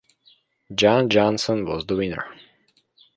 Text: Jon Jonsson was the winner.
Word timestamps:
Jon 0.73 1.09
Jonsson 1.09 1.67
was 1.67 1.85
the 1.85 1.95
winner. 1.95 2.25